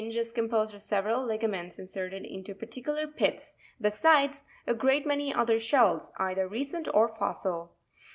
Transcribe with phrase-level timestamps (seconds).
[0.01, 4.43] 94), in which the hinge 1s composed of several ligaments inserted into particular pits; besides
[4.65, 7.69] a great many other shells, either recent or fossil.